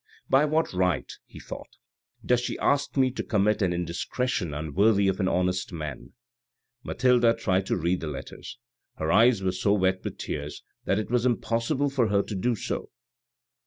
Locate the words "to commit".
3.11-3.61